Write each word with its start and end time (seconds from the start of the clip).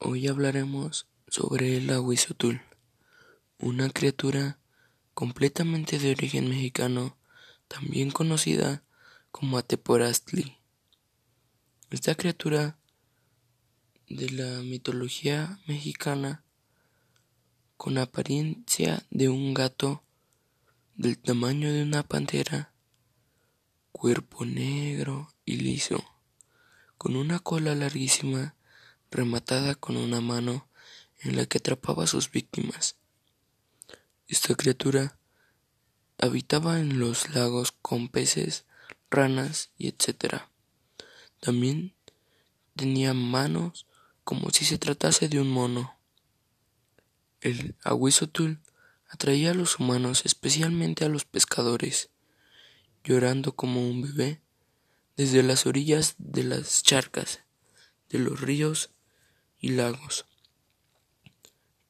Hoy 0.00 0.28
hablaremos 0.28 1.08
sobre 1.26 1.76
el 1.76 1.90
Ahuizotul, 1.90 2.62
una 3.58 3.90
criatura 3.90 4.60
completamente 5.12 5.98
de 5.98 6.12
origen 6.12 6.48
mexicano, 6.48 7.16
también 7.66 8.12
conocida 8.12 8.84
como 9.32 9.58
Ateporastli. 9.58 10.56
Esta 11.90 12.14
criatura 12.14 12.78
de 14.08 14.30
la 14.30 14.62
mitología 14.62 15.58
mexicana, 15.66 16.44
con 17.76 17.98
apariencia 17.98 19.04
de 19.10 19.28
un 19.28 19.52
gato 19.52 20.04
del 20.94 21.18
tamaño 21.18 21.72
de 21.72 21.82
una 21.82 22.04
pantera, 22.04 22.72
cuerpo 23.90 24.44
negro 24.44 25.34
y 25.44 25.56
liso, 25.56 26.04
con 26.98 27.16
una 27.16 27.40
cola 27.40 27.74
larguísima 27.74 28.54
rematada 29.10 29.74
con 29.74 29.96
una 29.96 30.20
mano 30.20 30.68
en 31.20 31.36
la 31.36 31.46
que 31.46 31.58
atrapaba 31.58 32.04
a 32.04 32.08
sus 32.08 32.30
víctimas. 32.30 32.96
Esta 34.26 34.54
criatura 34.54 35.18
habitaba 36.18 36.80
en 36.80 36.98
los 36.98 37.34
lagos 37.34 37.72
con 37.72 38.08
peces, 38.08 38.66
ranas 39.10 39.70
y 39.78 39.88
etc. 39.88 40.42
También 41.40 41.94
tenía 42.76 43.14
manos 43.14 43.86
como 44.24 44.50
si 44.50 44.64
se 44.64 44.78
tratase 44.78 45.28
de 45.28 45.40
un 45.40 45.50
mono. 45.50 45.96
El 47.40 47.76
Ahuizotul 47.84 48.60
atraía 49.08 49.52
a 49.52 49.54
los 49.54 49.78
humanos, 49.78 50.22
especialmente 50.24 51.04
a 51.04 51.08
los 51.08 51.24
pescadores, 51.24 52.10
llorando 53.04 53.54
como 53.56 53.88
un 53.88 54.02
bebé 54.02 54.42
desde 55.16 55.42
las 55.42 55.66
orillas 55.66 56.14
de 56.18 56.44
las 56.44 56.82
charcas, 56.82 57.40
de 58.10 58.18
los 58.18 58.40
ríos 58.40 58.90
y 59.60 59.70
lagos, 59.70 60.26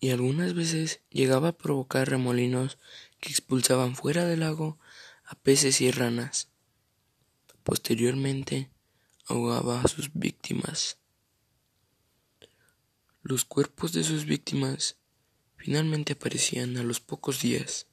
y 0.00 0.10
algunas 0.10 0.54
veces 0.54 1.00
llegaba 1.10 1.48
a 1.48 1.56
provocar 1.56 2.08
remolinos 2.08 2.78
que 3.20 3.30
expulsaban 3.30 3.96
fuera 3.96 4.24
del 4.24 4.40
lago 4.40 4.78
a 5.24 5.34
peces 5.34 5.80
y 5.80 5.90
ranas. 5.90 6.48
Posteriormente 7.64 8.70
ahogaba 9.26 9.80
a 9.80 9.88
sus 9.88 10.12
víctimas. 10.12 10.98
Los 13.22 13.44
cuerpos 13.44 13.92
de 13.92 14.04
sus 14.04 14.24
víctimas 14.24 14.96
finalmente 15.56 16.12
aparecían 16.12 16.76
a 16.76 16.84
los 16.84 17.00
pocos 17.00 17.40
días 17.40 17.86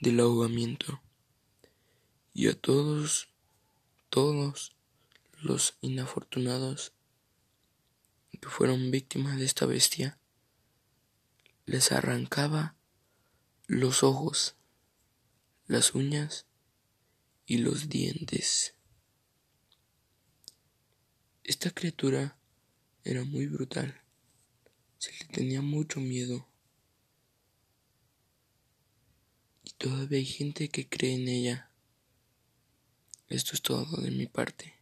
del 0.00 0.20
ahogamiento 0.20 1.02
y 2.32 2.48
a 2.48 2.54
todos, 2.54 3.28
todos 4.10 4.72
los 5.42 5.74
inafortunados 5.80 6.92
que 8.40 8.48
fueron 8.48 8.90
víctimas 8.90 9.38
de 9.38 9.44
esta 9.44 9.66
bestia, 9.66 10.18
les 11.66 11.92
arrancaba 11.92 12.74
los 13.66 14.02
ojos, 14.02 14.56
las 15.66 15.94
uñas 15.94 16.46
y 17.46 17.58
los 17.58 17.88
dientes. 17.88 18.74
Esta 21.44 21.70
criatura 21.70 22.38
era 23.04 23.24
muy 23.24 23.46
brutal, 23.46 24.02
se 24.98 25.12
le 25.12 25.24
tenía 25.26 25.62
mucho 25.62 26.00
miedo. 26.00 26.48
Y 29.64 29.70
todavía 29.72 30.18
hay 30.18 30.26
gente 30.26 30.68
que 30.68 30.88
cree 30.88 31.14
en 31.14 31.28
ella. 31.28 31.70
Esto 33.28 33.54
es 33.54 33.62
todo 33.62 34.00
de 34.00 34.10
mi 34.10 34.26
parte. 34.26 34.79